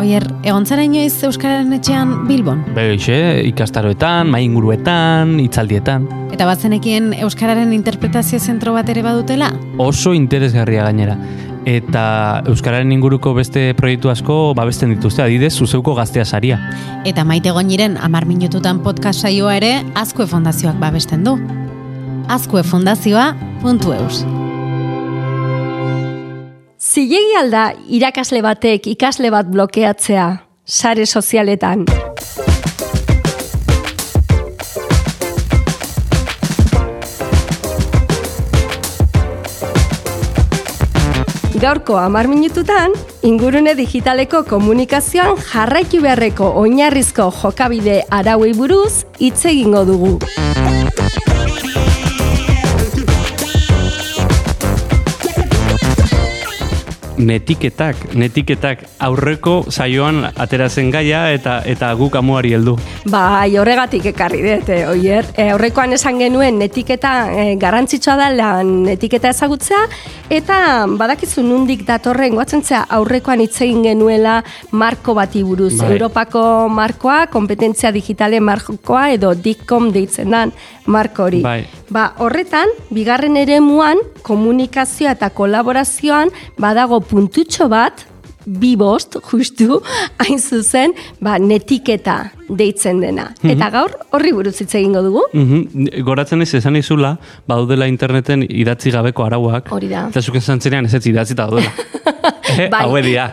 [0.00, 2.62] Oier, egon zara inoiz Euskararen etxean Bilbon?
[2.76, 6.08] Beixe, ikastaroetan, mainguruetan, hitzaldietan.
[6.32, 9.52] Eta bazenekien Euskararen interpretazio zentro bat ere badutela?
[9.76, 11.18] Oso interesgarria gainera.
[11.68, 16.58] Eta Euskararen inguruko beste proiektu asko babesten dituzte, adidez, zuzeuko gaztea saria.
[17.04, 21.36] Eta maite goiniren amar minututan podcast saioa ere Azkue Fondazioak babesten du.
[22.32, 24.41] azkuefondazioa.eus
[26.92, 30.26] Zilegi alda irakasle batek ikasle bat blokeatzea,
[30.68, 31.86] sare sozialetan.
[41.62, 42.92] Gaurko amar minututan,
[43.24, 50.18] ingurune digitaleko komunikazioan jarraitu beharreko oinarrizko jokabide arauei buruz hitz egingo dugu.
[57.26, 62.76] Netiketak, netiketak aurreko saioan aterazen gaia eta eta guk amuari heldu.
[63.10, 65.26] Bai, horregatik ekarri dut, eh, oier.
[65.36, 69.84] E, aurrekoan esan genuen netiketa e, garrantzitsua da lan netiketa ezagutzea
[70.30, 70.58] eta
[70.98, 75.74] badakizu nundik datorren goatzen aurrekoan hitz egin genuela marko bati buruz.
[75.78, 75.90] Bai.
[75.92, 80.52] Europako markoa, kompetentzia digitale markoa edo dikkom deitzen dan
[80.86, 81.42] marko hori.
[81.42, 81.64] Bai.
[81.92, 88.06] Ba, horretan, bigarren ere muan, komunikazioa eta kolaborazioan badago puntutxo bat,
[88.42, 89.78] bi bost, justu,
[90.22, 92.16] hain zuzen, ba, netiketa
[92.48, 93.28] deitzen dena.
[93.42, 95.24] Mm Eta gaur, horri buruz hitz egingo dugu.
[95.36, 97.16] Mm Goratzen ez esan izula,
[97.48, 99.70] badudela interneten idatzi gabeko arauak.
[99.72, 100.08] Hori da.
[100.10, 101.70] Eta zuken zantzenean ez ez idatzi daudela.
[102.72, 102.82] Bai,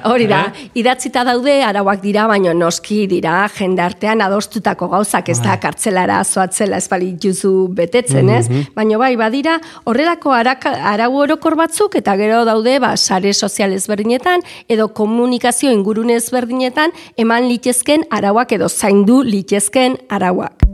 [0.11, 0.69] hori da, eh?
[0.79, 5.59] idatzita daude arauak dira, baino noski dira, jende artean adostutako gauzak ez da bai.
[5.65, 8.47] kartzelara zoatzela espali juzu betetzen, ez?
[8.49, 9.57] Mm Baina bai, badira,
[9.89, 16.95] horrelako arau orokor batzuk, eta gero daude, ba, sare sozial ezberdinetan, edo komunikazio ingurune ezberdinetan,
[17.17, 20.68] eman litezken arauak edo zaindu litezken arauak.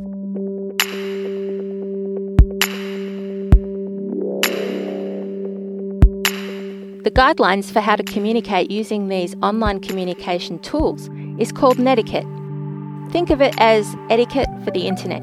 [7.05, 11.07] The guidelines for how to communicate using these online communication tools
[11.37, 12.25] is called Netiquette.
[13.11, 15.21] Think of it as etiquette for the internet.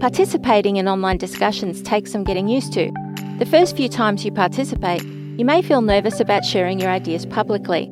[0.00, 2.92] Participating in online discussions takes some getting used to.
[3.38, 7.90] The first few times you participate, you may feel nervous about sharing your ideas publicly.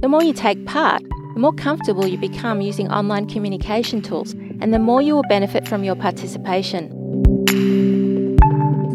[0.00, 1.02] The more you take part,
[1.34, 5.68] the more comfortable you become using online communication tools, and the more you will benefit
[5.68, 6.90] from your participation.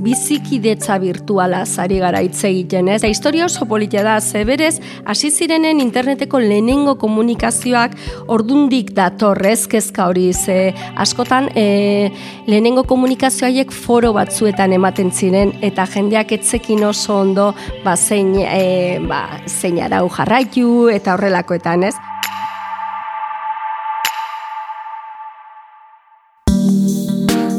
[0.03, 3.01] Bizikidetza virtuala zari gara hitz egiten, ez?
[3.03, 7.97] Da, historia oso politia da, zeberez, hasi zirenen interneteko lehenengo komunikazioak
[8.33, 12.11] ordundik datorrez kezka hori, ze askotan e,
[12.47, 17.53] lehenengo komunikazioaiek foro batzuetan ematen ziren, eta jendeak etzekin oso ondo
[17.83, 21.95] ba, zein, e, ba, zein arau jarraitu, eta horrelakoetan, ez?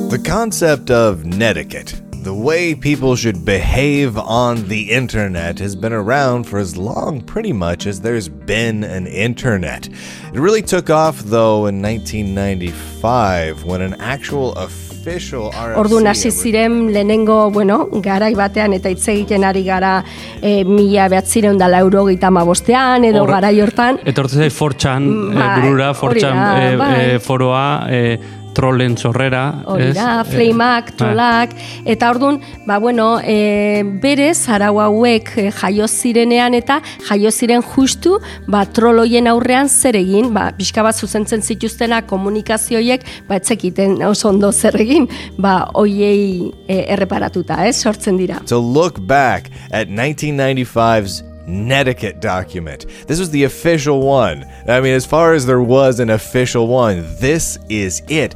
[0.08, 6.44] The concept of netiquette The way people should behave on the internet has been around
[6.44, 9.88] for as long, pretty much, as there's been an internet.
[9.88, 15.76] It really took off, though, in 1995 when an actual official RFC...
[15.80, 20.02] Ordu nasi ziren lehenengo, bueno, garai batean eta hitz egiten ari gara
[20.42, 22.04] e, mila behatzireun dala euro
[22.44, 24.00] bostean, edo Or, garai hortan.
[24.04, 28.18] Etortzen zai fortxan, e, eh, burura, fortxan e, e, foroa, e,
[28.58, 29.42] trolen zorrera.
[29.70, 31.54] Hori da, flameak, trolak,
[31.88, 38.16] eta orduan, ba, bueno, e, berez, arau hauek e, jaio zirenean eta jaio ziren justu,
[38.50, 44.50] ba, troloien aurrean zer egin, ba, pixka bat zuzentzen zituztena komunikazioiek, ba, etzekiten oso ondo
[44.52, 45.06] zer egin,
[45.38, 48.42] ba, oiei e, erreparatuta, ez, sortzen dira.
[48.50, 52.84] To look back at 1995's Netiquette document.
[53.06, 54.44] This was the official one.
[54.68, 58.34] I mean, as far as there was an official one, this is it.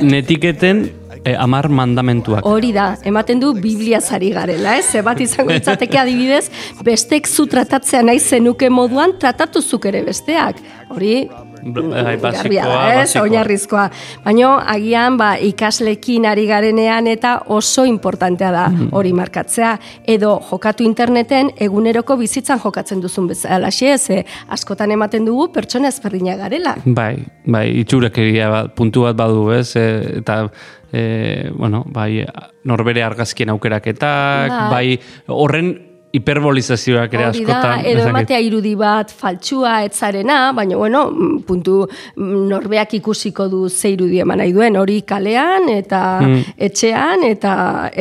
[0.00, 0.90] Netiketen
[1.24, 2.46] e, amar mandamentuak.
[2.46, 4.86] Hori da, ematen du Biblia zari garela, ez?
[4.94, 6.46] Zebat izango itzateke adibidez,
[6.86, 10.62] bestek zu tratatzea nahi zenuke moduan, tratatu zuk ere besteak.
[10.94, 11.16] Hori,
[11.62, 13.84] Bai, basikoa, oinarrizkoa.
[14.24, 18.88] Baina agian ba, ikaslekin ari garenean eta oso importantea da mhm.
[18.92, 19.76] hori markatzea.
[20.06, 26.76] Edo jokatu interneten eguneroko bizitzan jokatzen duzun bezala ez, askotan ematen dugu pertsona ezberdina garela.
[26.84, 27.16] Bai,
[27.46, 30.42] bai, itxurekeria bat, puntu bat badu, ez, e, eta
[30.92, 32.24] e, bueno, bai,
[32.64, 34.86] norbere argazkien aukeraketak, bai, bai
[35.28, 37.84] horren hiperbolizazioak ere askotan.
[37.88, 41.06] edo ematea irudi bat faltsua etzarena, baina bueno,
[41.46, 41.86] puntu
[42.16, 46.54] norbeak ikusiko du ze irudi eman nahi duen, hori kalean eta mm.
[46.68, 47.54] etxean eta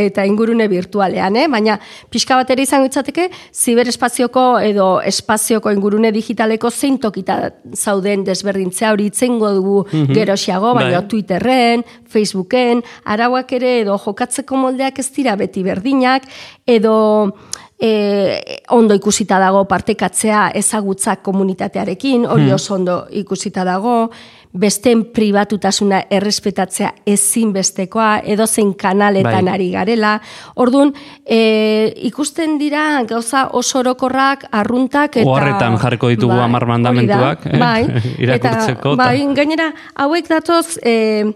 [0.03, 1.47] eta ingurune virtualean, eh?
[1.51, 1.77] baina
[2.11, 7.39] pixka bat ere izango itzateke, ziberespazioko edo espazioko ingurune digitaleko zein tokita
[7.75, 10.13] zauden desberdintzea hori itzengo dugu mm -hmm.
[10.13, 11.07] gerosiago, baina bai.
[11.07, 16.27] Twitterren, Facebooken, arauak ere edo jokatzeko moldeak ez dira beti berdinak,
[16.67, 17.33] edo
[17.81, 22.59] e, ondo ikusita dago partekatzea ezagutza komunitatearekin, hori hmm.
[22.59, 23.95] oso ondo ikusita dago,
[24.51, 29.53] besten pribatutasuna errespetatzea ezinbestekoa, edo zein kanaletan bai.
[29.53, 30.17] ari garela.
[30.59, 30.91] Orduan,
[31.25, 35.29] e, ikusten dira gauza oso orokorrak, arruntak, eta...
[35.29, 37.61] Oarretan jarriko ditugu bai, amar mandamentuak, eh?
[37.61, 37.85] bai,
[38.27, 38.93] irakurtzeko.
[38.93, 39.71] Eta, bai, gainera,
[40.05, 40.77] hauek datoz...
[40.83, 41.31] E,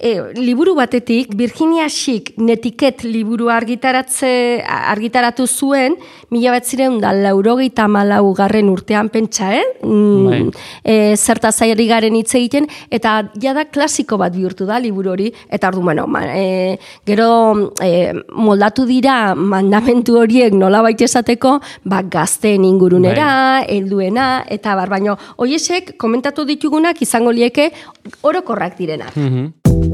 [0.00, 5.96] e, liburu batetik, Virginia Schick netiket liburu argitaratze, argitaratu zuen,
[6.32, 9.66] mila bat ziren da laurogeita malau garren urtean pentsa, eh?
[9.84, 10.48] Mm,
[10.82, 15.68] e, zerta zairi garen hitz egiten, eta jada klasiko bat bihurtu da liburu hori, eta
[15.68, 17.28] ordu, bueno, ma, e, gero
[17.84, 23.28] e, moldatu dira mandamentu horiek nola baita esateko, ba, gazteen ingurunera,
[23.60, 23.68] bai.
[23.76, 27.70] helduena, eta bar, baino, hoiesek komentatu ditugunak izango lieke
[28.24, 29.16] orokorrak direnak.
[29.20, 29.89] Mm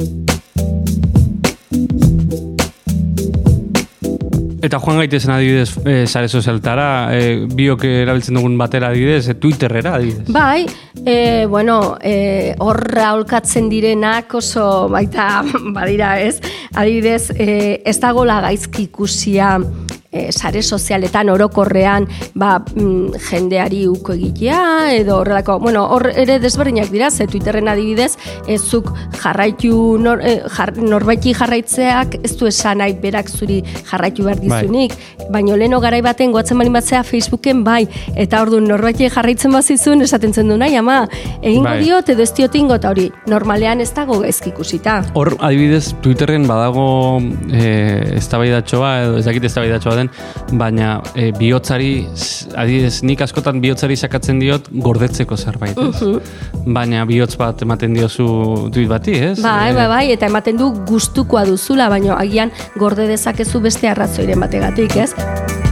[4.67, 9.95] Eta joan gaitezen adibidez e, sare sozialtara, e, biok erabiltzen dugun batera adibidez, e, Twitterrera
[9.95, 10.27] adibidez.
[10.35, 10.67] Bai,
[11.05, 15.45] e, bueno, e, horra olkatzen direnak oso baita
[15.77, 16.41] badira ez,
[16.75, 19.55] adibidez, e, ez dagola gaizki ikusia
[20.17, 24.61] e, sare sozialetan orokorrean ba, mm, jendeari uko egitea
[24.97, 28.17] edo horrelako, bueno, hor ere desberdinak dira, ze Twitterren adibidez,
[28.49, 28.93] ezuk
[29.23, 34.49] jarraitu nor, e, jar, norbaiti jarraitzeak ez du esan nahi berak zuri jarraitu behar bai.
[34.49, 35.29] dizunik, bai.
[35.39, 37.85] baina leno garai baten goatzen bali batzea Facebooken bai,
[38.15, 41.05] eta ordu norbaiti jarraitzen bazizun esaten zen du nahi, ama,
[41.43, 41.81] egingo bai.
[41.85, 45.01] diot edo ez diot ingo, eta hori, normalean ez dago gaizki ikusita.
[45.15, 46.87] Hor, adibidez, Twitterren badago
[47.51, 50.06] e, ez edo ez dakit ez den,
[50.53, 52.07] baina e, bihotzari,
[52.57, 56.01] adidez, nik askotan bihotzari sakatzen diot gordetzeko zerbait, ez?
[56.03, 56.73] Mhm.
[56.77, 58.27] Baina bihotz bat ematen diozu
[58.73, 59.37] duit bati, ez?
[59.43, 64.97] Bai, bai, bai, eta ematen du gustukoa duzula, baina agian gorde dezakezu beste arrazoiren bategatik,
[64.97, 65.66] ez?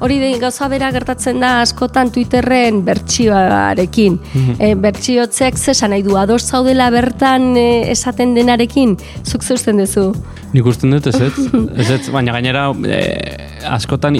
[0.00, 4.18] Hori de gauza bera gertatzen da askotan Twitterren bertsioarekin.
[4.20, 4.56] Mm -hmm.
[4.58, 10.12] e, bertsiotzek zesan nahi du, ados zaudela bertan e, esaten denarekin, zuk zeusten duzu?
[10.52, 13.00] Nik usten dut, ez ez, ez, baina gainera e,
[13.68, 14.16] askotan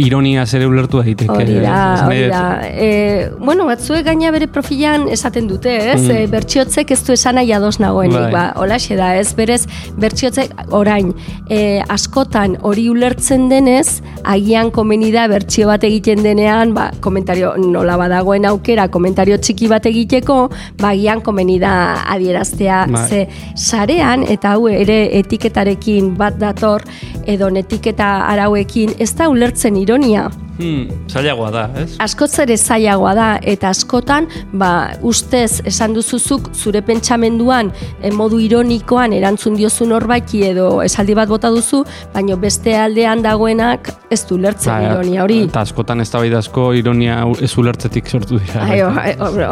[0.00, 1.34] ironia zere ulertu daiteke.
[1.34, 2.42] Hori da, hori da.
[2.68, 6.00] E, bueno, batzuek gaina bere profilan esaten dute, ez?
[6.02, 6.10] Mm.
[6.16, 8.32] E, bertxiotzek ez du esan nahi ados nagoenik, bai.
[8.34, 9.32] ba, hola da, ez?
[9.36, 9.62] Berez,
[10.00, 11.12] bertxiotzek orain,
[11.48, 17.96] e, askotan hori ulertzen denez, agian komeni da bertxio bat egiten denean, ba, komentario nola
[18.00, 20.38] badagoen aukera, komentario txiki bat egiteko,
[20.80, 21.74] ba, agian komeni da
[22.14, 23.06] adieraztea, bai.
[23.08, 23.26] ze
[23.56, 26.84] sarean, eta hau ere etiketarekin bat dator,
[27.30, 30.28] edo netiketa arauekin, ez da ulertzen ironia.
[30.60, 31.94] Hmm, zailagoa da, ez?
[32.04, 34.26] Askotz ere zailagoa da, eta askotan,
[34.60, 37.70] ba, ustez, esan duzuzuk, zure pentsamenduan,
[38.02, 41.80] e, modu ironikoan, erantzun diozu norbaiki edo esaldi bat bota duzu,
[42.12, 45.38] baino beste aldean dagoenak ez du lertzen ba, ironia hori.
[45.48, 48.66] Eta askotan ez da asko ironia ez ulertzetik sortu dira.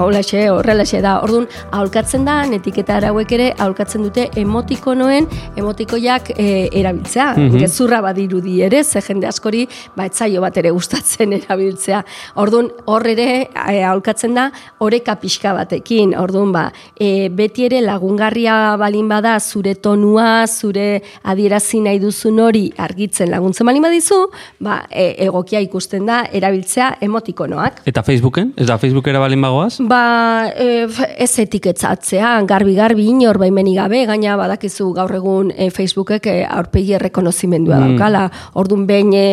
[0.02, 1.18] Hola xe, horrela xe da.
[1.24, 7.32] Orduan, aholkatzen da, etiketa arauek ere, aholkatzen dute emotikonoen, emotikoiak e, erabiltzea.
[7.36, 7.64] Mm -hmm.
[7.64, 9.66] Gezurra badirudi ere, ze jende askori,
[9.96, 12.02] ba, etzaio bat ere guztatzen gustatzen erabiltzea.
[12.42, 14.48] Orduan hor ere e, aholkatzen da
[14.80, 16.14] oreka pixka batekin.
[16.18, 22.68] Orduan ba, e, beti ere lagungarria balin bada zure tonua, zure adierazi nahi duzun hori
[22.76, 24.28] argitzen laguntzen balin badizu,
[24.60, 27.82] ba, e, egokia ikusten da erabiltzea emotikonoak.
[27.86, 28.54] Eta Facebooken?
[28.56, 29.78] Ez da Facebookera balin bagoaz?
[29.88, 30.86] Ba, e,
[31.18, 37.78] ez etiketzatzea, garbi-garbi inor baimeni gabe, gaina badakizu gaur egun e, Facebookek e, aurpegi errekonozimendua
[37.78, 37.88] mm.
[37.92, 38.26] daukala.
[38.58, 39.26] Orduan behin e,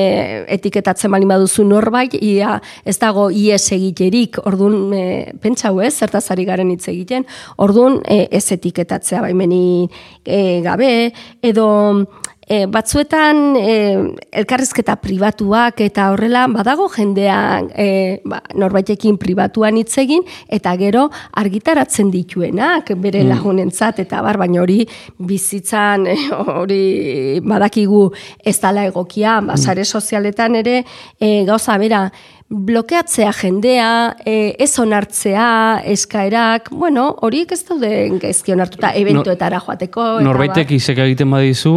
[0.58, 6.46] etiketatzen balin baduzu duzu norbait, ia ez dago ies egiterik, orduan, e, pentsau ez, zertazari
[6.46, 7.26] garen hitz egiten,
[7.58, 9.88] orduan e, ez etiketatzea baimeni
[10.26, 11.68] e, gabe, edo
[12.48, 13.76] e, batzuetan e,
[14.42, 21.08] elkarrizketa pribatuak eta horrela badago jendean e, ba, norbaitekin pribatuan hitz egin eta gero
[21.42, 23.34] argitaratzen dituenak bere mm.
[23.34, 24.84] lagunentzat eta bar baina hori
[25.18, 26.08] bizitzan
[26.60, 28.08] hori badakigu
[28.46, 29.92] ez dala egokia basare mm.
[29.98, 30.82] sozialetan ere
[31.20, 32.08] e, gauza bera
[32.50, 37.90] blokeatzea jendea, e, ez onartzea, eskaerak, bueno, horiek ez daude
[38.22, 40.06] gaizki onartuta eventuetara joateko.
[40.26, 41.74] Norbaitek izek egiten badizu,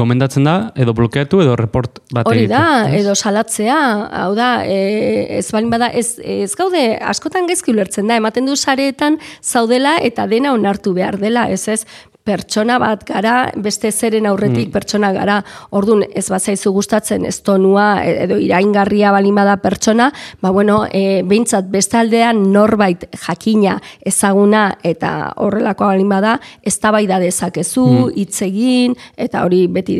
[0.00, 3.78] gomendatzen da, edo blokeatu, edo report bat Hori da, edo salatzea,
[4.24, 6.82] hau da, e, ez balin bada, ez, ez gaude,
[7.14, 11.84] askotan gaizki ulertzen da, ematen du sareetan zaudela eta dena onartu behar dela, ez ez,
[12.28, 14.74] pertsona bat gara, beste zeren aurretik mm.
[14.74, 15.38] pertsona gara,
[15.78, 20.10] ordun ez bazaizu gustatzen ez tonua edo iraingarria balimada pertsona,
[20.42, 28.12] ba bueno, e, behintzat bestaldean norbait jakina ezaguna eta horrelako balimada, ez tabaida dezakezu, mm.
[28.20, 29.98] hitz egin, eta hori beti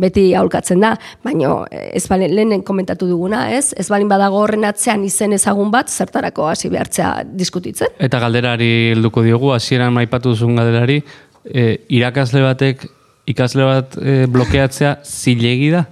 [0.00, 0.94] beti aulkatzen da,
[1.24, 3.72] baino ez balen lehenen komentatu duguna, ez?
[3.78, 7.96] Ez balin badago horren atzean izen ezagun bat, zertarako hasi behartzea diskutitzen.
[7.98, 11.00] Eta galderari helduko diogu, hasieran maipatu duzun galderari,
[11.44, 12.86] e, irakasle batek
[13.30, 15.86] ikasle bat e, blokeatzea zilegi da?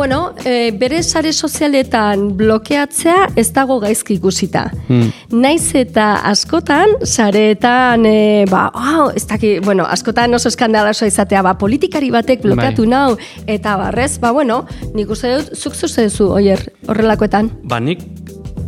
[0.00, 4.62] Bueno, e, bere sare sozialetan blokeatzea ez dago gaizki ikusita.
[4.86, 5.10] Hmm.
[5.36, 11.52] Naiz eta askotan, sareetan, e, ba, oh, ez daki, bueno, askotan oso eskandalasoa izatea, ba,
[11.60, 12.92] politikari batek blokeatu bai.
[12.94, 14.62] nau, eta barrez, ba, bueno,
[14.96, 17.52] nik uste dut, zuk zuzezu, oier, horrelakoetan?
[17.68, 18.00] Ba, nik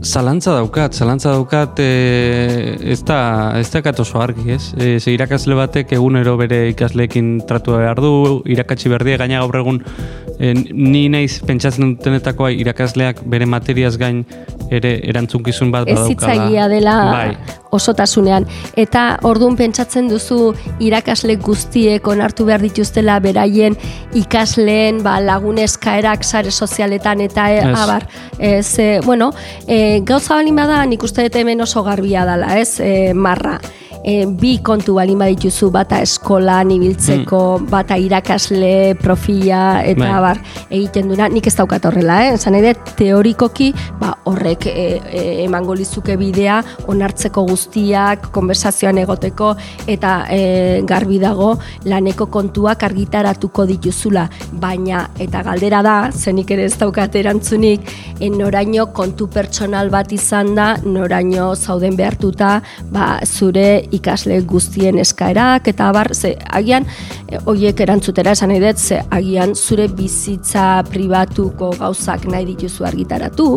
[0.03, 4.75] Zalantza daukat, zalantza daukat e, ez da, ez da oso argi, ez?
[4.75, 9.79] E, ze irakasle batek egunero bere ikasleekin tratu behar du, irakatsi berdia gaina gaur egun
[10.43, 14.25] ni naiz pentsatzen dutenetakoa irakasleak bere materiaz gain
[14.75, 16.49] ere erantzunkizun bat badaukala.
[16.51, 17.57] Ez dela bai.
[17.73, 18.47] osotasunean.
[18.77, 23.77] Eta orduan pentsatzen duzu irakasle guztiek onartu behar dituztela beraien
[24.19, 28.09] ikasleen ba, laguneskaerak sare sozialetan eta e, abar.
[28.39, 29.31] Ez, e, bueno,
[29.67, 33.61] e, gauza balin bada, nik uste dut hemen oso garbia dela, ez, e, marra
[34.05, 37.69] e, bi kontu balin badituzu bata eskolan ibiltzeko, mm.
[37.71, 40.21] bata irakasle profila eta bai.
[40.27, 42.37] bar egiten duna, nik ez daukat horrela, eh?
[42.37, 49.53] Zan edo, teorikoki ba, horrek e, e, emango lizuke bidea, onartzeko guztiak, konversazioan egoteko
[49.91, 51.53] eta e, garbi dago
[51.89, 54.27] laneko kontuak argitaratuko dituzula,
[54.63, 57.87] baina eta galdera da, zenik ere ez daukat erantzunik,
[58.23, 62.55] en noraino kontu pertsonal bat izan da, noraino zauden behartuta,
[62.93, 66.87] ba, zure ikasle guztien eskaerak eta bar ze agian
[67.29, 73.49] e, hoiek erantzutera esan nahi dut ze agian zure bizitza pribatuko gauzak nahi dituzu argitaratu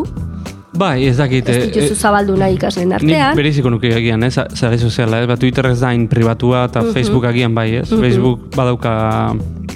[0.75, 1.47] Bai, ez dakit.
[1.49, 3.29] Ez dituzu eh, zabaldu nahi ikasleen artean.
[3.31, 4.33] Nik beriziko nuke agian, ez?
[4.35, 5.29] Zare soziala, ez?
[5.29, 7.87] Ba, Twitter ez dain pribatua eta uh Facebook agian bai, ez?
[7.89, 8.95] Facebook badauka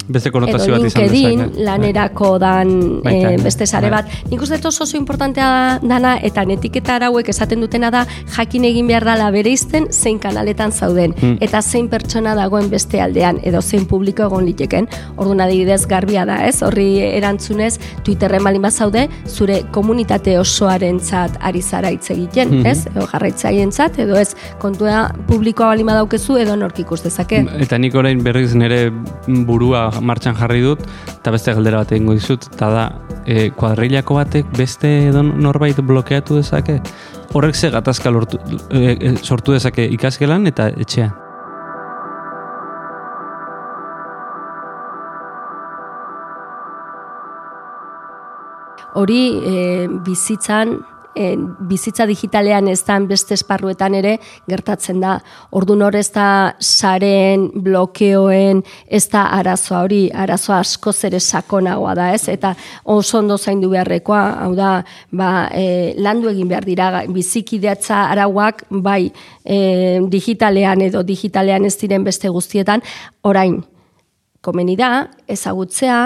[0.09, 1.63] beste konotazio bat izan dezake.
[1.63, 2.71] lanerako dan
[3.05, 4.01] e, beste sare bai.
[4.01, 4.29] bat.
[4.31, 9.05] Nik uste oso oso importantea dana eta netiketa arauek esaten dutena da jakin egin behar
[9.05, 11.13] dala bere izten zein kanaletan zauden.
[11.19, 11.37] Hmm.
[11.41, 14.89] Eta zein pertsona dagoen beste aldean edo zein publiko egon liteken.
[15.17, 16.61] Orduan adibidez garbia da, ez?
[16.65, 22.65] Horri erantzunez Twitterren balin bat zaude, zure komunitate osoaren zat ari zara hitz egiten, hmm.
[22.65, 22.87] ez?
[22.89, 27.43] Edo jarraitzaien zat, edo ez kontua publikoa balin badaukezu edo nork ikus dezake.
[27.61, 28.87] Eta nik orain berriz nire
[29.27, 32.83] burua martxan jarri dut, eta beste galdera bat egingo dizut, eta da,
[33.25, 36.79] e, kuadrilako batek beste edo norbait blokeatu dezake?
[37.33, 38.39] Horrek ze gatazka lortu,
[38.71, 41.11] e, e, sortu dezake ikasgelan eta etxean?
[48.99, 50.79] Hori e, bizitzan
[51.15, 51.35] e,
[51.69, 54.15] bizitza digitalean ez da beste esparruetan ere
[54.49, 55.17] gertatzen da.
[55.55, 59.83] Ordu nor ez da saren, blokeoen, ez da arazoa.
[59.87, 64.71] Hori, arazoa asko zere sakonagoa da ez, eta oso ondo zaindu beharrekoa, hau da,
[65.11, 69.11] ba, e, landu egin behar dira, bizikideatza arauak, bai,
[69.43, 72.83] e, digitalean edo digitalean ez diren beste guztietan,
[73.23, 73.61] orain,
[74.41, 75.99] komeni da, ezagutzea,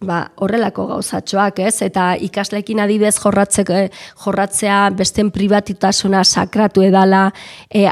[0.00, 1.82] ba, horrelako gauzatxoak, ez?
[1.86, 3.88] Eta ikaslekin adibez jorratzeko eh,
[4.24, 7.28] jorratzea besten pribatitasuna sakratu edala,
[7.70, 7.86] e,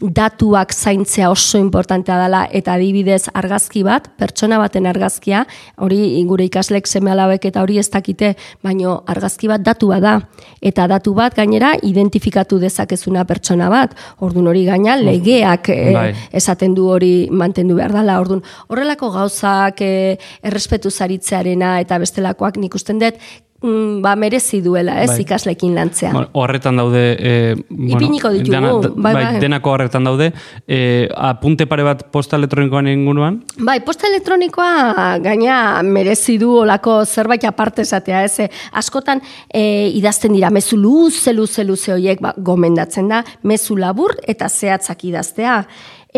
[0.00, 5.44] datuak zaintzea oso importantea dela eta adibidez argazki bat, pertsona baten argazkia,
[5.76, 10.20] hori gure ikaslek seme eta hori ez dakite, baino argazki bat datu da.
[10.60, 13.94] Eta datu bat gainera identifikatu dezakezuna pertsona bat.
[14.20, 18.20] Ordun hori gaina legeak e, esaten du hori mantendu behar dela.
[18.20, 23.14] Ordun horrelako gauzak e, errespetu zaritzearena eta bestelakoak nik usten dut
[23.62, 25.20] mm, ba, merezi duela, ez, bai.
[25.24, 26.12] ikaslekin lantzea.
[26.12, 27.02] Bueno, horretan daude...
[27.18, 27.32] E,
[27.68, 28.54] bueno, Ipiniko ditugu.
[28.54, 30.30] Dena, bai, bai, bai, denako horretan daude.
[30.66, 30.80] E,
[31.14, 33.40] apunte pare bat posta elektronikoan inguruan?
[33.66, 38.48] Bai, posta elektronikoa gaina merezi du olako zerbait aparte esatea, ez, e,
[38.78, 44.48] askotan e, idazten dira, mezu luze, luze, luze horiek ba, gomendatzen da, mezu labur eta
[44.48, 45.62] zehatzak idaztea.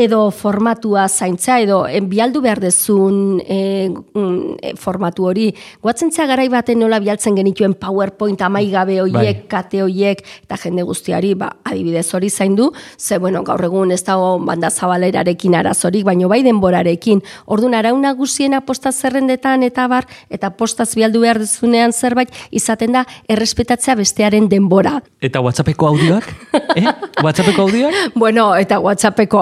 [0.01, 3.89] Edo formatua zaintza, edo bialdu behar dezun e,
[4.81, 5.49] formatu hori.
[5.83, 9.49] Guatzentzea garai baten nola bialtzen genituen PowerPoint amaigabe hoiek, bai.
[9.51, 14.39] kate hoiek, eta jende guztiari, ba, adibidez hori zaindu, ze, bueno, gaur egun ez dago
[14.45, 17.23] banda zabalerarekin arazorik, baino bai denborarekin.
[17.47, 23.05] Orduan, arauna guzien posta zerrendetan eta bar, eta postaz bialdu behar dezunean zerbait, izaten da,
[23.29, 24.99] errespetatzea bestearen denbora.
[25.21, 26.29] Eta WhatsAppeko audioak?
[26.77, 26.87] eh?
[27.25, 27.95] WhatsAppeko audioak?
[28.15, 29.41] Bueno, eta WhatsAppeko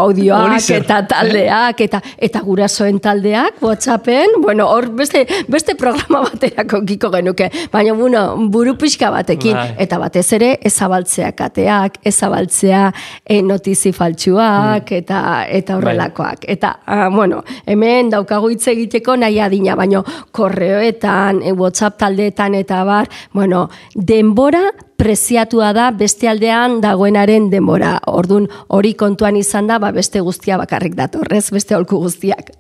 [0.54, 7.10] audioak, eta taldeak, eta eta gurasoen taldeak, WhatsAppen, bueno, hor beste, beste programa baterako kiko
[7.14, 9.68] genuke, baina, bueno, buru pixka batekin, bai.
[9.84, 12.82] eta batez ere, ezabaltzea kateak, ezabaltzea
[13.24, 14.98] e, notizi faltsuak, mm.
[15.02, 15.78] eta eta bai.
[15.78, 16.48] horrelakoak.
[16.48, 20.02] Eta, ah, bueno, hemen daukagu hitz egiteko nahi adina, baina
[20.32, 27.96] korreoetan, e, WhatsApp taldeetan, eta bar, bueno, denbora preziatua da beste aldean dagoenaren denbora.
[28.10, 32.52] Ordun hori kontuan izan da, ba beste guztia bakarrik datorrez, beste holku guztiak.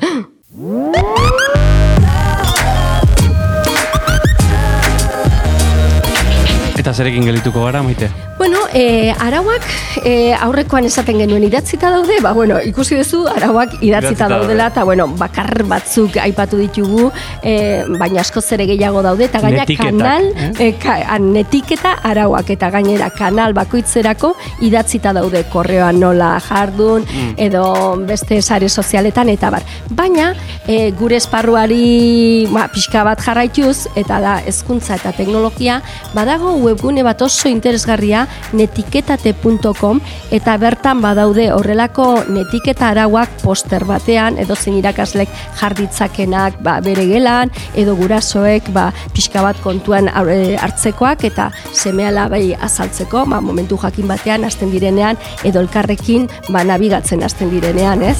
[6.88, 8.06] Eta zerekin gelituko gara, maite?
[8.38, 9.64] Bueno, e, arauak
[10.06, 15.08] e, aurrekoan esaten genuen idatzita daude, ba, bueno, ikusi duzu, arauak idatzita daudela, eta, bueno,
[15.18, 17.10] bakar batzuk aipatu ditugu,
[17.42, 20.70] e, baina asko zere gehiago daude, eta gaina kanal, eh?
[20.70, 24.32] e, netiketa arauak, eta gainera kanal bakoitzerako
[24.64, 27.34] idatzita daude, korreoan nola jardun, mm.
[27.48, 27.66] edo
[28.06, 29.66] beste sare sozialetan, eta bar.
[29.90, 30.30] Baina,
[30.64, 35.82] e, gure esparruari ba, pixka bat jarraituz, eta da, hezkuntza eta teknologia,
[36.14, 39.98] badago webgune bat oso interesgarria netiketate.com
[40.30, 47.50] eta bertan badaude horrelako netiketa arauak poster batean edo zein irakaslek jarditzakenak ba, bere gelan
[47.74, 54.46] edo gurasoek ba, pixka bat kontuan hartzekoak eta semeala bai azaltzeko ba, momentu jakin batean
[54.46, 58.18] hasten direnean edo elkarrekin ba, nabigatzen hasten direnean ez.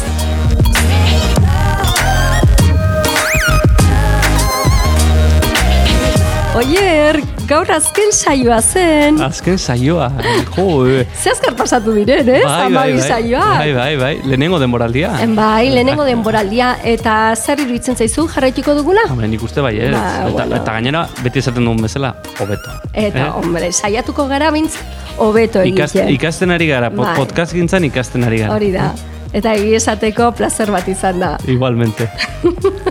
[6.59, 9.19] Oier, gaur azken saioa zen.
[9.25, 10.09] Azken saioa,
[10.55, 11.05] jo, e.
[11.17, 12.43] Ze azkar pasatu diren, eh?
[12.45, 13.47] Bai, bai, bai, saioa.
[13.57, 15.15] bai, bai, bai, lehenengo denboraldia.
[15.37, 16.75] Bai, lehenengo denboraldia.
[16.93, 19.07] Eta zer iruditzen zaizu, jarraituko dugula?
[19.09, 19.93] Hombre, nik uste bai, ez.
[19.95, 20.59] Ba, eta, bueno.
[20.61, 22.77] eta gainera, beti esaten dugun bezala, hobeto.
[22.93, 23.31] Eta, eh?
[23.41, 24.75] hombre, saiatuko gara bintz,
[25.17, 26.13] hobeto egiten.
[26.13, 27.15] ikasten ari gara, bai.
[27.17, 28.59] podcast gintzan ikasten ari gara.
[28.59, 28.93] Hori da.
[29.33, 31.37] Eta esateko placer bat izan da.
[31.49, 32.09] Igualmente.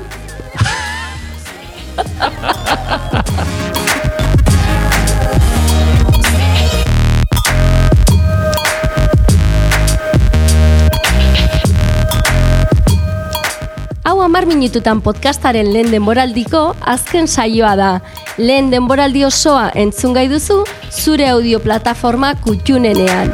[14.58, 17.90] minututan podcastaren lehen denboraldiko azken saioa da.
[18.38, 23.30] Lehen denboraldi osoa entzun gai duzu, zure audio plataforma kutxunenean.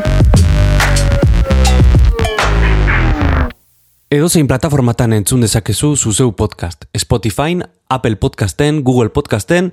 [4.14, 6.86] Edo zein plataformatan entzun dezakezu zuzeu podcast.
[6.98, 7.58] Spotify,
[7.90, 9.72] Apple Podcasten, Google Podcasten,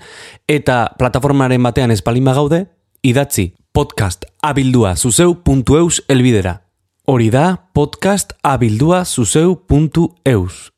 [0.49, 2.65] eta plataformaren batean espalima gaude,
[3.03, 6.61] idatzi podcast abildua zuzeu.eus elbidera.
[7.05, 10.70] Hori da podcast abildua zuzeu.eus.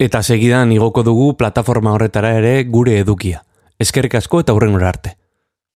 [0.00, 3.42] Eta segidan igoko dugu plataforma horretara ere gure edukia.
[3.84, 5.19] Ezkerrik asko eta hurren arte.